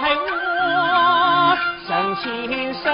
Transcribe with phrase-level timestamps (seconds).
[0.00, 1.58] 爱我
[1.88, 2.92] 深心深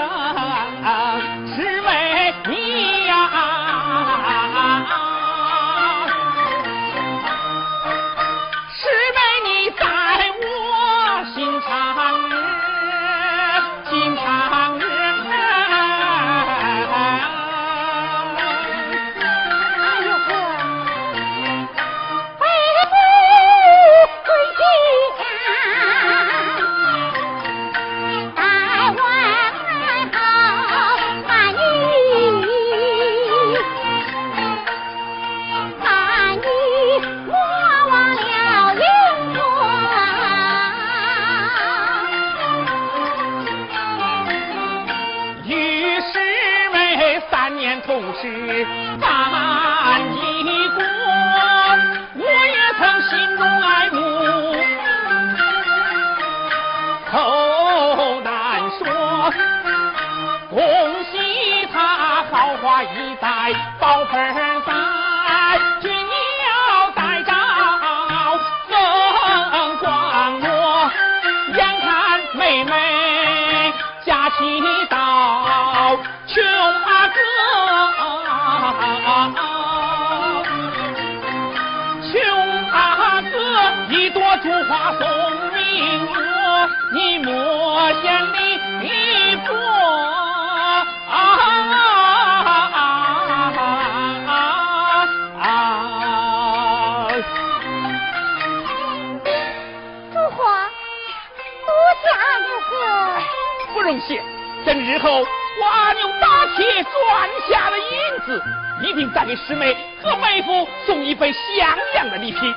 [108.83, 112.55] 一定再给师妹和妹夫送一份像样的礼品。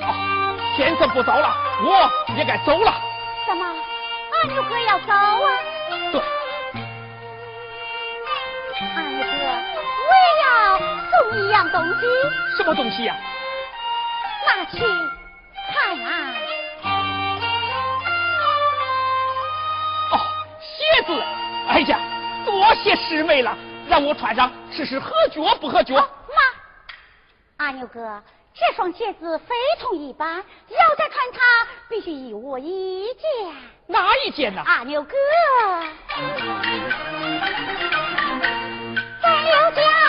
[0.00, 2.94] 哦，天色不早了，我也该走了。
[3.46, 5.58] 怎么，阿牛哥要走啊？
[6.12, 6.20] 对。
[8.94, 9.28] 阿牛哥，
[10.06, 10.78] 我也要
[11.10, 12.06] 送一样东西。
[12.56, 13.14] 什么东西呀？
[14.46, 16.34] 拿去看啊。
[20.12, 20.14] 哦
[20.60, 21.22] 鞋子，
[21.68, 21.98] 哎呀，
[22.44, 23.56] 多谢师妹了，
[23.88, 25.94] 让我穿上试试合脚不合脚。
[25.96, 28.22] 妈，阿牛哥，
[28.54, 31.40] 这双鞋子非同一般，要再穿它，
[31.88, 33.22] 必须一我一件。
[33.86, 34.62] 哪一件呢？
[34.66, 35.14] 阿牛哥，
[39.22, 40.05] 咱刘家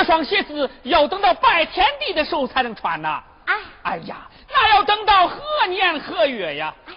[0.00, 3.22] 这双鞋子要等到拜天地的时候才能穿呐。
[3.44, 6.74] 哎，哎呀，那要等到何年何月呀？
[6.86, 6.94] 哎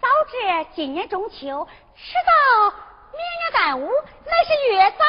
[0.00, 2.74] 早知今年中秋，迟到
[3.12, 3.88] 明年端午，
[4.26, 5.04] 那是越早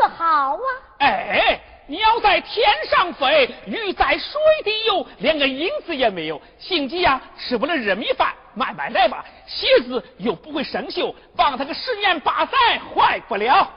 [0.00, 0.60] 越好啊！
[1.00, 6.40] 哎，鸟在天上飞，鱼在水底游，连个影子也没有。
[6.56, 9.24] 心急呀，吃不了热米饭，慢慢来吧。
[9.44, 12.56] 鞋子又不会生锈，放它个十年八载，
[12.94, 13.68] 坏不了。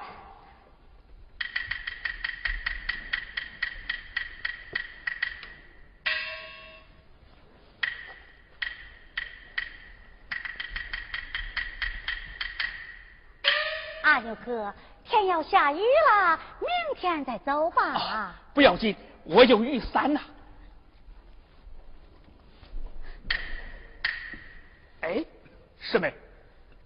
[14.20, 14.74] 阿牛哥，
[15.06, 17.84] 天要下雨了，明天再走吧。
[17.94, 20.20] 啊，不要紧，我有雨伞呐。
[25.00, 25.24] 哎，
[25.80, 26.14] 师妹，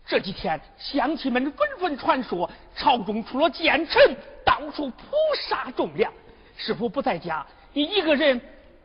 [0.06, 5.04] 这几天乡亲们纷纷传说朝中出了奸臣，到处捕
[5.50, 6.14] 杀忠良。
[6.56, 8.40] 师傅不在家，你一个人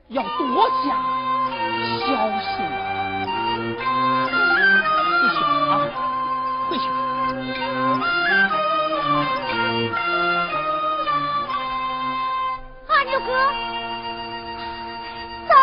[0.08, 1.04] 要多加
[2.00, 2.06] 小
[2.40, 2.64] 心
[3.84, 4.00] 啊！
[5.20, 5.84] 回去啊，
[6.70, 8.17] 回去。
[13.20, 13.32] 哥，
[15.48, 15.54] 走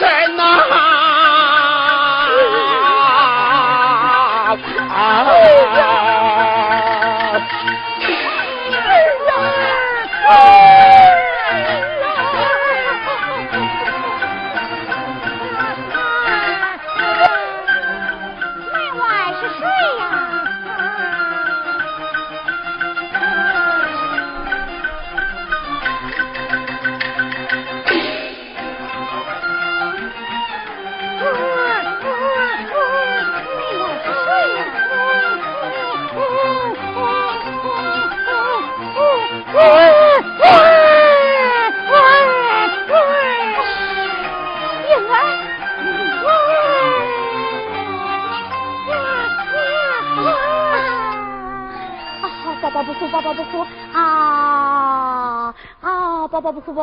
[0.00, 1.08] 宝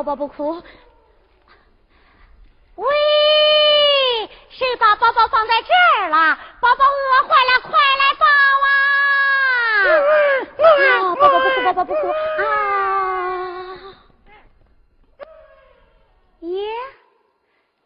[0.06, 0.62] 宝不哭，
[2.76, 2.88] 喂，
[4.52, 6.38] 谁把宝宝放在这儿了？
[6.62, 8.26] 宝宝饿坏了，快来抱
[8.68, 8.76] 啊！
[11.16, 12.46] 宝宝不哭，宝宝不哭啊！
[16.42, 16.62] 耶，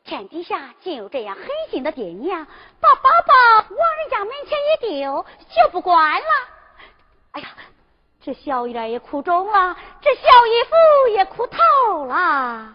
[0.04, 2.46] 天底下竟有这样狠心的爹娘，
[2.82, 3.34] 把宝宝
[3.70, 6.28] 往人家门前一丢，就不管了。
[7.32, 7.48] 哎呀！
[8.22, 11.48] 这小姨来也哭中了，这小姨夫也哭
[12.10, 12.69] 哇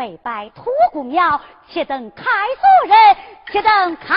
[0.00, 3.16] 北拜托公庙，且等开锁人，
[3.52, 4.16] 且等开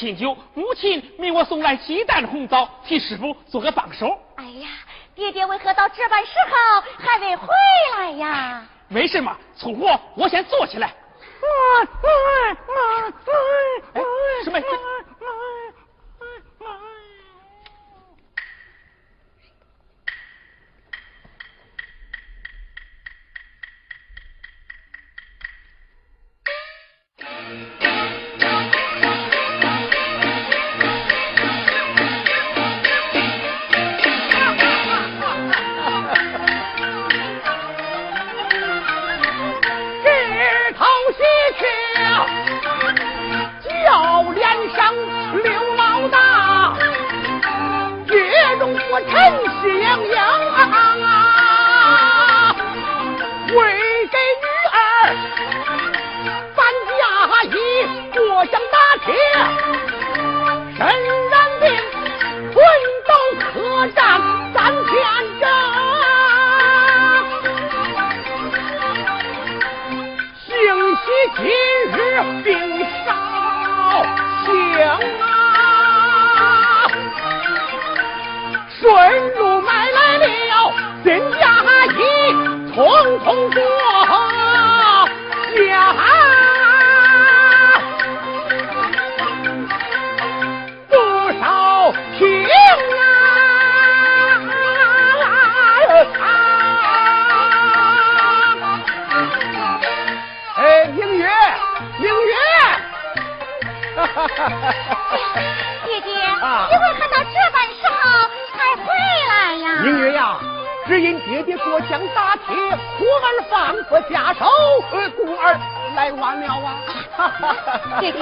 [0.00, 4.18] 亲酒，母亲命我送来鸡蛋红枣，替师傅做个帮手。
[4.36, 4.68] 哎呀，
[5.14, 7.46] 爹爹为何到这般时候还未回
[7.98, 8.66] 来呀？
[8.88, 10.94] 没什么，粗活，我先做起来。
[106.40, 106.68] 呀？
[106.70, 108.00] 因为他到这般时候
[108.52, 108.86] 才回
[109.28, 109.66] 来呀。
[109.82, 110.36] 明月呀，
[110.86, 112.56] 只因爹爹过江打铁，
[112.98, 114.48] 故儿放不下手，
[114.90, 114.96] 故
[115.36, 115.58] 儿
[115.94, 116.66] 来晚了啊。
[118.00, 118.18] 爹爹，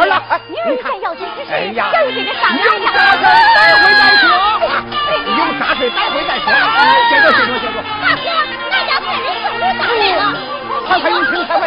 [0.48, 3.22] 你女儿在要紧之哎呀，有这个商量有啥事
[3.54, 4.24] 待会再说。
[5.28, 6.44] 有啥事待会再说。
[7.08, 7.76] 先坐，先坐，先坐。
[8.02, 8.26] 大哥，
[8.70, 10.22] 俺家派人送礼上来了。
[10.86, 11.62] 快快有请，快快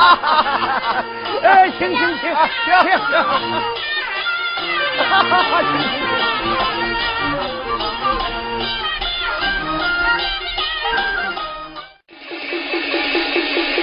[1.42, 3.12] 哎，请请请，请请，
[5.04, 6.10] 哈哈哈，请请请。
[13.40, 13.76] 俊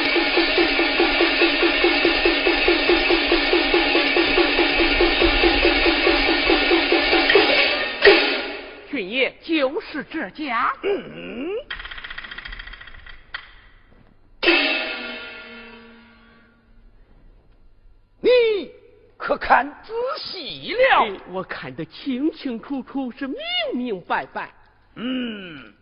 [21.67, 23.37] 看得清清楚楚，是明
[23.73, 24.53] 明白白。
[24.95, 25.73] 嗯，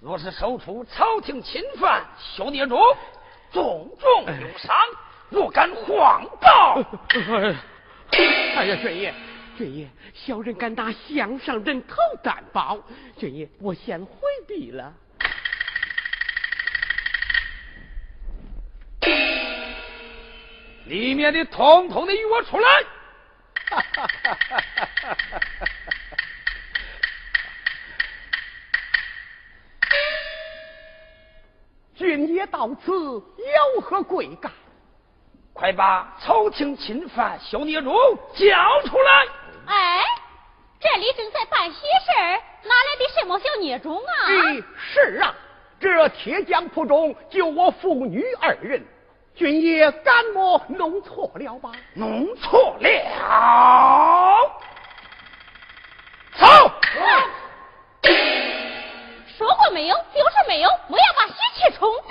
[0.00, 2.78] 若是受出朝廷侵犯，小孽中
[3.52, 4.76] 重重有伤，
[5.28, 6.80] 若敢谎报，
[8.54, 9.12] 哎呀，俊爷，
[9.56, 12.78] 俊爷，小人敢打项上人头担保。
[13.16, 14.94] 俊爷，我先回避了。
[20.86, 22.68] 里面的统统的与我出来！
[31.94, 34.52] 君爷到此有何贵干？
[35.52, 37.92] 快把朝廷侵犯小孽种
[38.32, 38.46] 交
[38.86, 39.26] 出来！
[39.66, 40.04] 哎，
[40.78, 44.12] 这里正在办喜事儿，哪来的什么小孽种啊？
[44.28, 45.34] 哎，是啊，
[45.80, 48.86] 这铁匠铺中就我父女二人，
[49.38, 51.70] 君爷敢莫弄错了吧？
[51.94, 52.90] 弄错了！
[56.36, 56.46] 走！
[59.36, 59.94] 说过没有？
[60.12, 62.10] 就是没有，我要把喜气冲掉。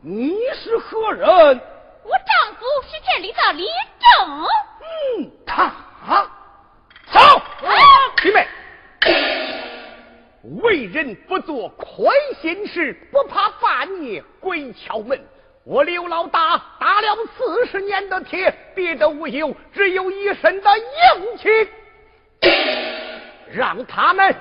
[0.00, 1.28] 你是何人？
[1.28, 3.66] 我丈夫是这里的李
[4.00, 4.48] 正。
[5.18, 5.70] 嗯，他
[7.12, 7.20] 走。
[8.22, 8.48] 弟妹，
[10.62, 12.08] 为人不做亏
[12.40, 15.22] 心事，不怕半夜鬼敲门。
[15.66, 21.48] 我刘老大打了四十年的铁，别的无有，只有一身的硬气。
[23.52, 24.32] 让他们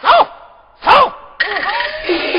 [0.00, 0.08] 走
[0.80, 1.12] 走。
[1.38, 1.44] 不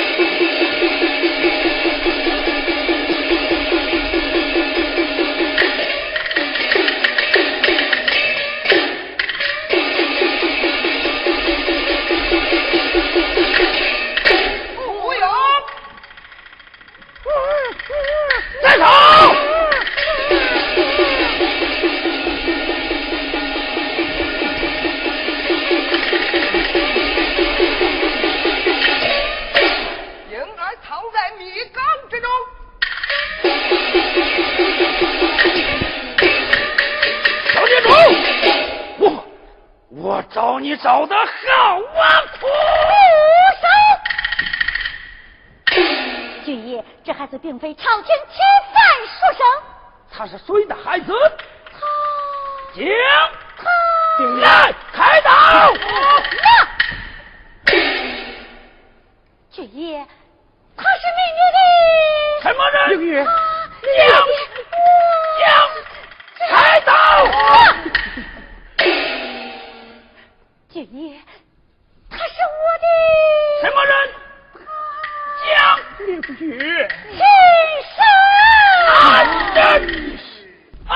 [37.53, 37.89] 小孽种！
[38.99, 39.03] 我
[39.89, 41.21] 我找你找的好
[41.77, 42.21] 啊！
[42.39, 42.47] 苦
[43.61, 43.65] 手！
[46.45, 48.43] 俊爷，这孩子并非朝廷钦
[48.73, 49.45] 犯书生，
[50.11, 51.13] 他是谁的孩子？
[52.73, 52.81] 他
[54.17, 55.29] 将来开刀！
[57.65, 57.75] 那
[59.51, 60.05] 君爷，
[60.77, 61.57] 他是明月的
[62.43, 62.75] 什么人？
[62.97, 63.29] 明月，将
[64.09, 64.11] 将
[67.21, 67.31] 开
[68.77, 68.85] 刀！
[70.69, 71.19] 君爷，
[72.09, 72.85] 他是我的
[73.61, 73.93] 什么人？
[75.43, 75.49] 将
[76.07, 77.17] 明月亲
[77.91, 77.95] 生
[78.87, 78.93] 安
[79.53, 79.59] 人
[80.87, 80.91] 啊！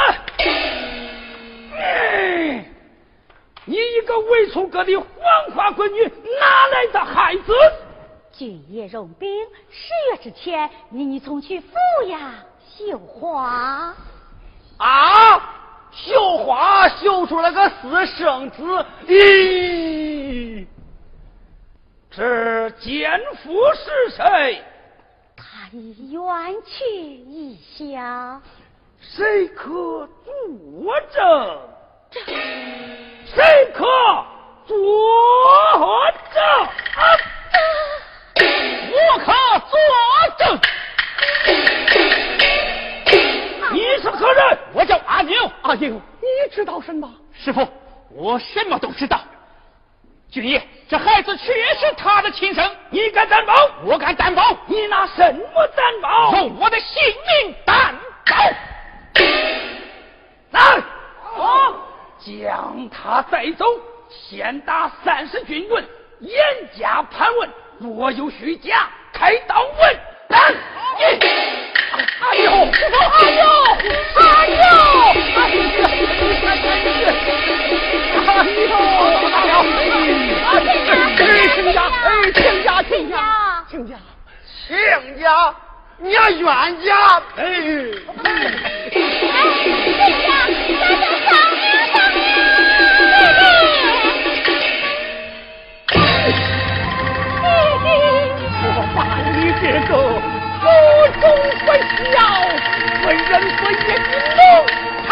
[1.78, 2.66] 嗯
[3.68, 5.06] 你一个未出阁的黄
[5.56, 6.04] 花闺女，
[6.40, 7.54] 哪来的孩子？
[8.32, 9.28] 君爷用兵，
[9.72, 11.68] 十月之前，你你从去府
[12.06, 12.34] 衙
[12.78, 13.96] 绣花。
[14.78, 15.55] 啊！
[15.96, 20.66] 绣花绣出了个私生子，咦！
[22.12, 24.62] 这奸夫是谁？
[25.38, 26.22] 他已远
[26.66, 28.42] 去异乡，
[29.00, 29.64] 谁可
[30.26, 31.60] 作证？
[33.26, 33.86] 谁可
[34.68, 34.76] 作
[36.34, 36.44] 证？
[36.96, 37.02] 啊！
[38.92, 39.26] 我可
[39.70, 39.74] 作
[40.38, 40.44] 证。
[43.76, 44.58] 你是何人？
[44.74, 45.52] 我叫阿牛。
[45.62, 45.90] 阿牛，
[46.22, 47.12] 你知道什么？
[47.38, 47.68] 师傅，
[48.10, 49.20] 我什么都知道。
[50.32, 52.72] 俊爷，这孩子确实他的亲生。
[52.90, 53.54] 你敢担保？
[53.84, 54.56] 我敢担保。
[54.68, 56.34] 你拿什么担保？
[56.38, 57.04] 用我的性
[57.44, 58.36] 命担保。
[60.52, 60.82] 来，
[61.36, 61.74] 好，
[62.18, 63.66] 将他带走，
[64.10, 65.84] 先打三十军棍，
[66.22, 66.34] 严
[66.80, 70.56] 加盘问，若有虚假，开刀问斩。
[72.26, 73.46] 哎呦，哎呦，
[74.16, 74.64] 哎呦，
[75.36, 75.70] 哎呦，
[78.26, 78.30] 哎
[79.48, 79.54] 呦，
[80.46, 83.14] 哎，亲家，哎，亲家，亲家，
[83.70, 83.92] 亲家，
[84.68, 84.68] 亲
[85.20, 85.26] 家，
[86.00, 86.44] 你要冤
[86.84, 87.40] 家，哎，
[88.24, 88.28] 哎
[88.92, 89.26] 亲家，
[90.80, 91.96] 咱就上面上
[98.68, 98.98] 我把
[99.32, 99.92] 你这个
[100.66, 100.70] 不
[101.22, 101.24] 忠
[101.64, 101.68] 不
[102.12, 102.14] 孝、
[103.04, 103.22] 不仁
[103.58, 104.38] 不义的奴
[105.08, 105.10] 才！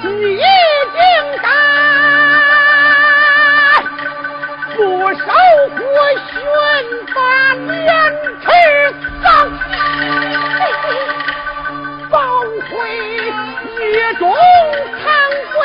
[0.00, 0.36] 你已
[0.94, 0.98] 经
[1.42, 1.44] 担
[4.74, 4.80] 不
[5.12, 5.22] 守
[5.76, 5.80] 国
[6.24, 6.32] 训
[7.12, 7.16] 法
[7.66, 7.86] 廉
[8.40, 8.46] 耻
[9.22, 9.26] 丧，
[12.10, 12.72] 报回
[13.76, 13.86] 一
[14.18, 14.22] 中
[15.04, 15.06] 堂
[15.52, 15.56] 归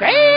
[0.00, 0.29] 面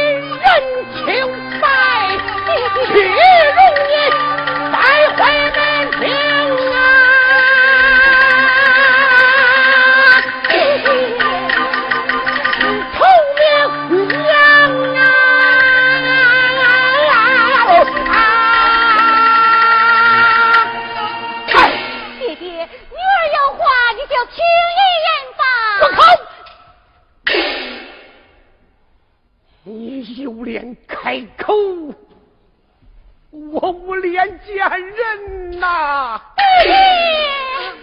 [33.93, 36.19] 我脸见人呐！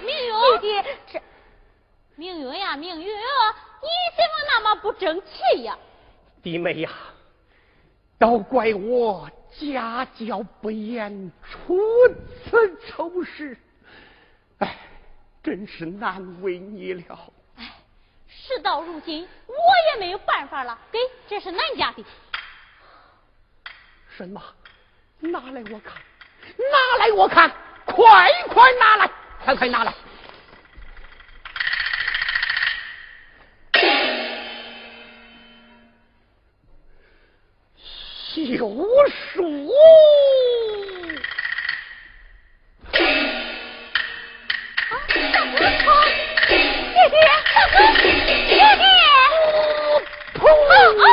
[0.05, 1.23] 明月，这
[2.17, 5.79] 明月呀，明月，你怎么那么不争气呀？
[6.43, 6.91] 弟妹呀，
[8.19, 11.79] 都怪我家教不严，出
[12.45, 13.57] 此丑事，
[14.59, 14.77] 哎，
[15.45, 17.33] 真是难为你了。
[17.55, 17.73] 哎，
[18.27, 19.55] 事到如今，我
[19.95, 20.77] 也没有办法了。
[20.91, 22.05] 给，这是俺家的。
[24.09, 24.43] 什么？
[25.21, 25.93] 拿来我看，
[26.57, 27.51] 拿来我看，
[27.85, 27.95] 快
[28.49, 29.11] 快拿来，
[29.45, 29.93] 快快拿来！
[38.35, 38.59] 休
[39.33, 39.73] 书。
[44.89, 44.93] 啊，
[45.33, 45.59] 大哥，
[46.49, 46.51] 爹
[47.11, 47.15] 爹，
[47.55, 48.07] 大哥，爹
[48.47, 48.59] 爹，
[50.35, 50.43] 砰！
[51.03, 51.05] 啊，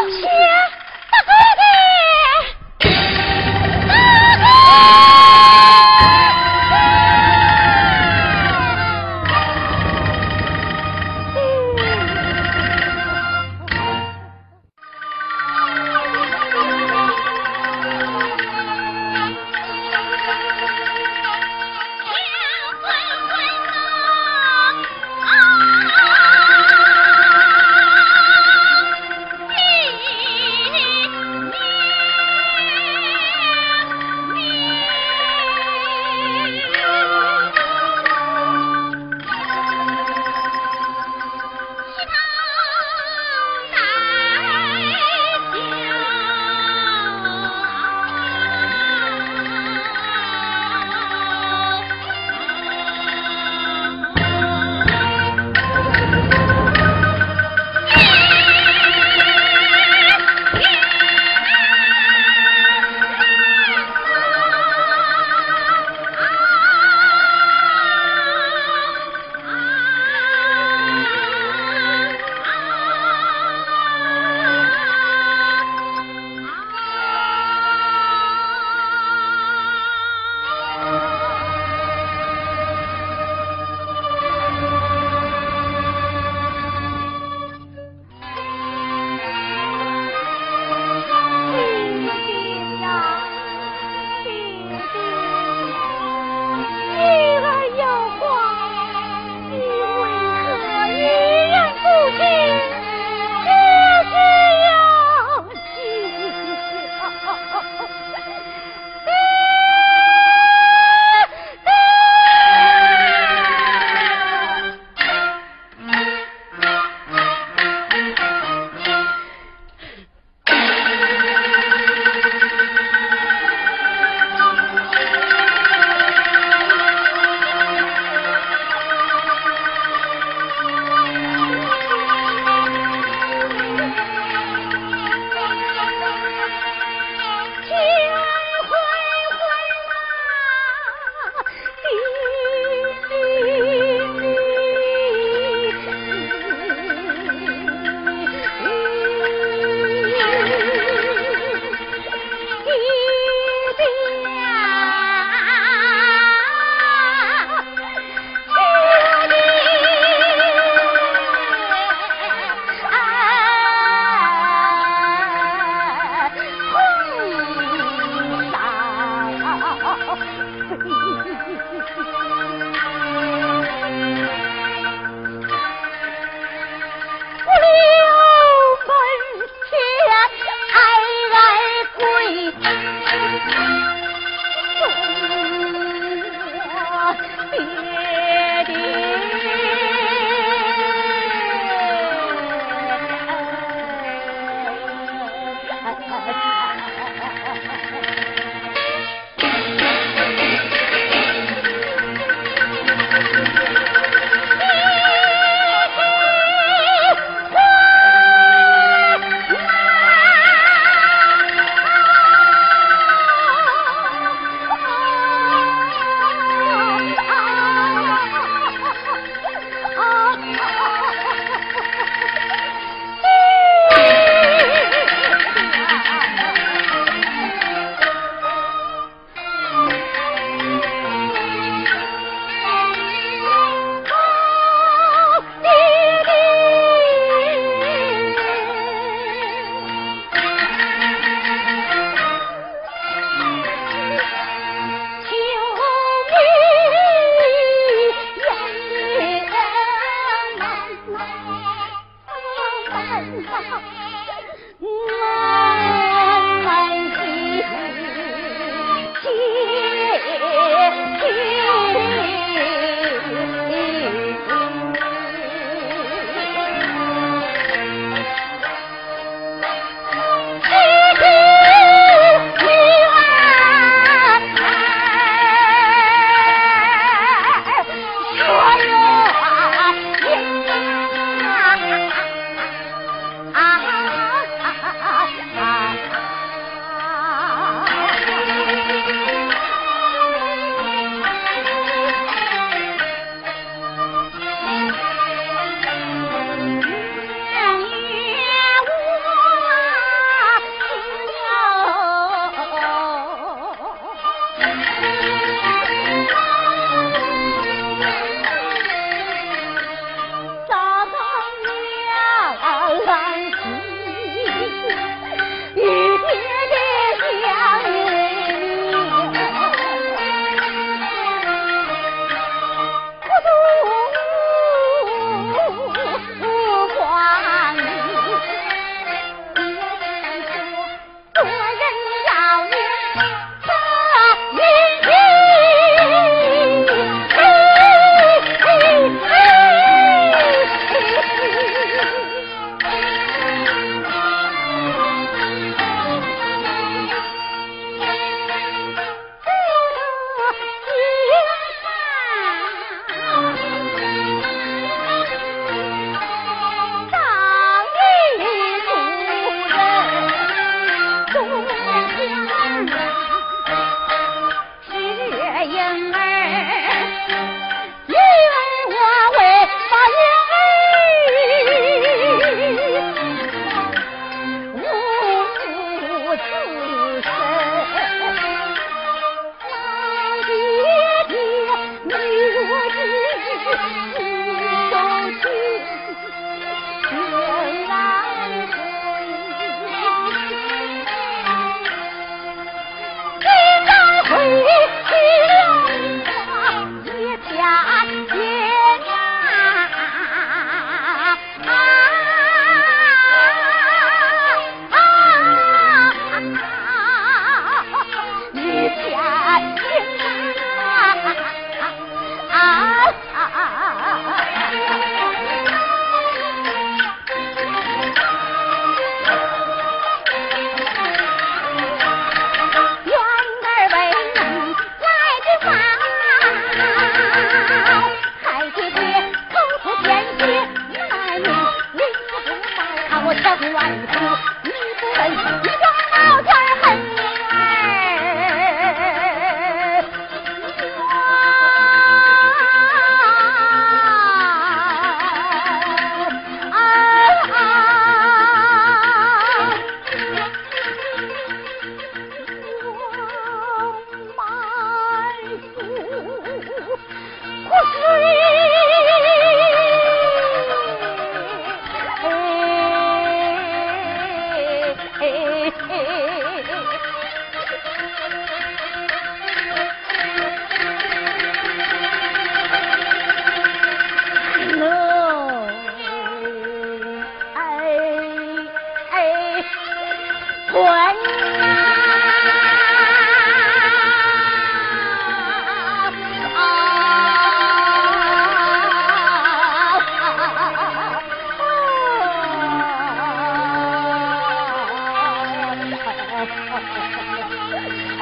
[365.70, 366.27] 婴儿，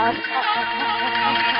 [0.06, 1.55] Ah, ah, ah, ah, ah.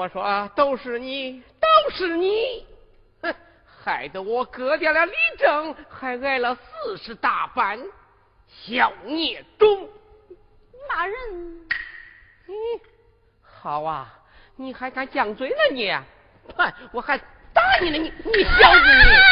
[0.00, 2.66] 我说都是你，都是你，
[3.20, 3.34] 哼，
[3.66, 7.78] 害得我割掉了李正，还挨了四十大板，
[8.48, 9.90] 小孽种。
[10.88, 11.14] 骂人？
[12.48, 12.54] 嗯，
[13.42, 14.10] 好啊，
[14.56, 15.92] 你还敢犟嘴了你？
[16.56, 17.18] 哼，我还
[17.52, 19.04] 打你呢，你你小子你！
[19.04, 19.29] 你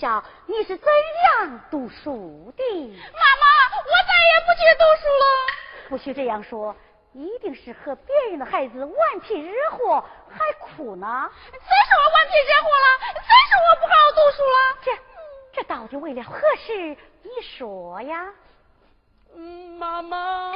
[0.00, 0.88] 校你是怎
[1.38, 2.64] 样读书的？
[2.88, 3.44] 妈妈，
[3.76, 5.24] 我再也不去读书了。
[5.90, 6.74] 不许这样说，
[7.12, 11.30] 一定是和别人的孩子顽皮惹祸，还哭呢。
[11.52, 12.86] 谁说我顽皮惹祸了？
[13.12, 14.56] 谁说我不好好读书了？
[14.82, 14.90] 这
[15.52, 16.96] 这到底为了何事？
[17.22, 18.32] 你说呀。
[19.36, 20.49] 嗯，妈妈。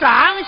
[0.00, 0.39] 何府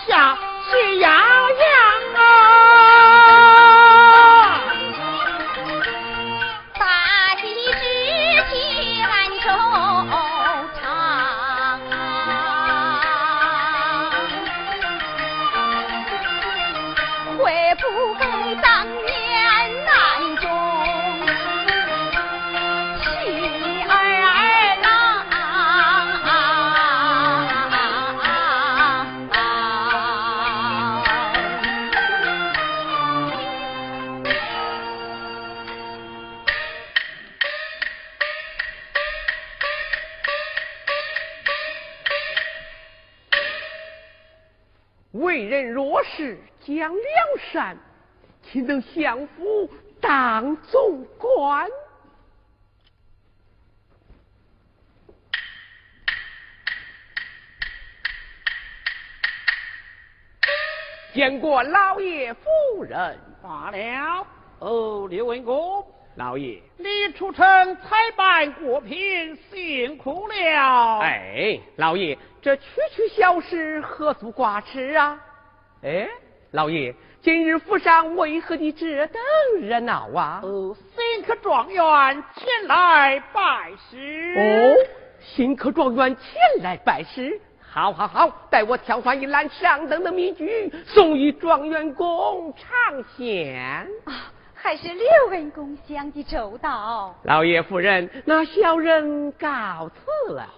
[48.83, 49.70] 相府
[50.01, 51.68] 当总管？
[61.14, 64.26] 见过老爷夫人罢了。
[64.59, 67.45] 哦，刘文公，老爷，你出城
[67.76, 71.01] 采办果品，辛苦了。
[71.01, 75.20] 哎，老爷，这区区小事，何足挂齿啊？
[75.83, 76.09] 哎。
[76.53, 79.23] 老爷，今日府上为何的这等
[79.61, 80.41] 热闹啊？
[80.43, 84.35] 哦，新科状元前来拜师。
[84.37, 84.75] 哦，
[85.20, 87.41] 新科状元前来拜师。
[87.61, 93.87] 好，好，好，待我挑选一篮上等的米菊，送与状元公尝鲜。
[94.05, 97.14] 啊，还是刘文公想的周到。
[97.23, 100.49] 老爷夫人，那小人告辞了。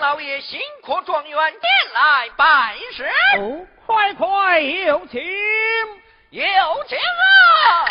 [0.00, 3.04] 老爷，新科状元殿来拜师。
[3.38, 5.20] 哦，快快有请，
[6.30, 6.44] 有
[6.88, 7.86] 请啊！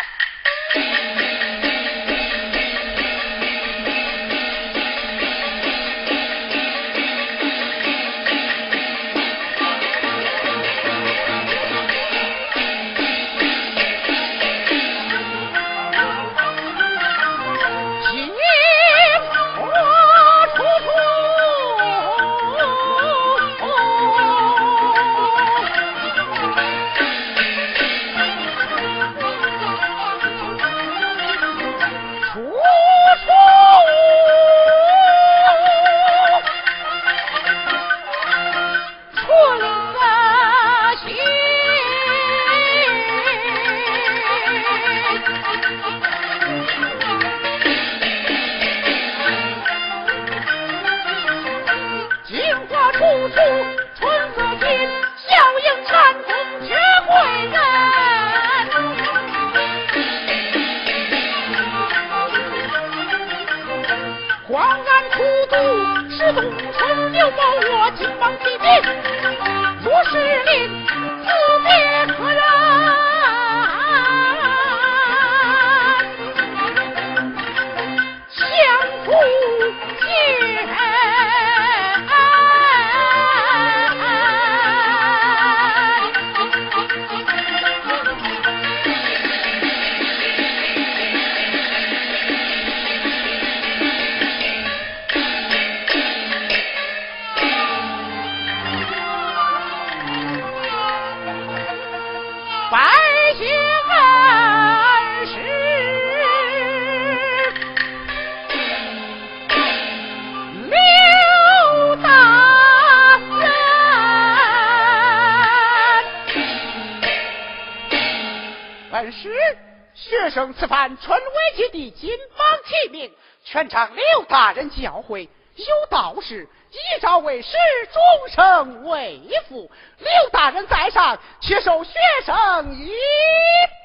[119.12, 123.12] 学生此番春闱之地，金榜题名，
[123.44, 125.28] 全场刘大人教诲。
[125.56, 127.50] 有道是一朝为师，
[127.92, 129.70] 终生为父。
[129.98, 131.92] 刘大人在上，却受学
[132.26, 132.94] 生一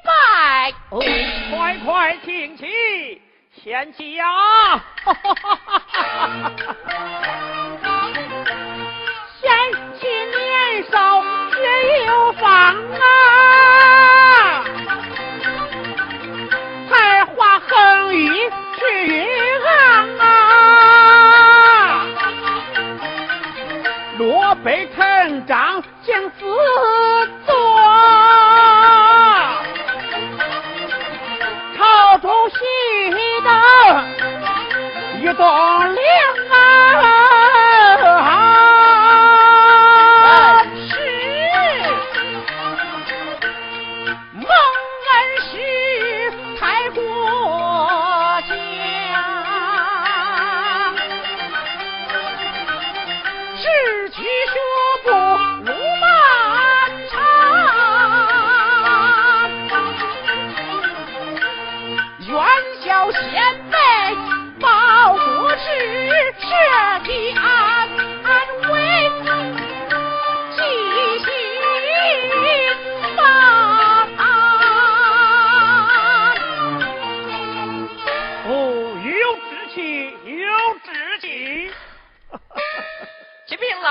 [0.04, 0.72] 拜。
[0.90, 1.00] 哦，
[1.50, 3.20] 快快请起，
[3.64, 4.24] 贤妻呀！
[9.40, 9.50] 贤
[9.98, 13.00] 妻年少学有方啊，
[17.34, 18.28] 才华横溢
[18.78, 19.26] 去云
[19.66, 20.26] 昂啊，
[24.18, 26.46] 若被成章将自
[27.44, 27.54] 作，
[31.76, 32.54] 朝中喜
[33.42, 33.50] 的
[35.20, 35.44] 一动
[35.94, 35.98] 凉
[36.52, 36.54] 啊！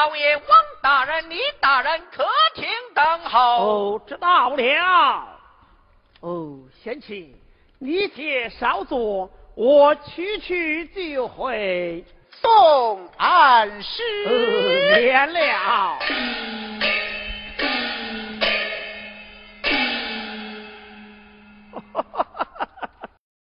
[0.04, 0.44] 老爷，王
[0.82, 2.26] 大人、李大人客
[2.56, 3.40] 厅等候。
[3.40, 5.40] 哦，知道了。
[6.20, 7.34] 哦，贤妻，
[7.80, 12.04] 你且稍坐，我去去就回。
[12.32, 14.04] 送安师。
[14.28, 16.00] 呃，免了。